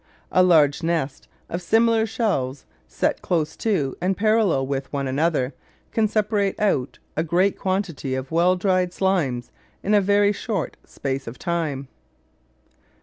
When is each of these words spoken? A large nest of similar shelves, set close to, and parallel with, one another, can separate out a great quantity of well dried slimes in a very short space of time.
A 0.31 0.41
large 0.41 0.81
nest 0.81 1.27
of 1.47 1.61
similar 1.61 2.07
shelves, 2.07 2.65
set 2.87 3.21
close 3.21 3.55
to, 3.57 3.95
and 4.01 4.17
parallel 4.17 4.65
with, 4.65 4.91
one 4.91 5.07
another, 5.07 5.53
can 5.91 6.07
separate 6.07 6.59
out 6.59 6.97
a 7.15 7.23
great 7.23 7.55
quantity 7.55 8.15
of 8.15 8.31
well 8.31 8.55
dried 8.55 8.93
slimes 8.93 9.51
in 9.83 9.93
a 9.93 10.01
very 10.01 10.31
short 10.33 10.75
space 10.87 11.27
of 11.27 11.37
time. 11.37 11.87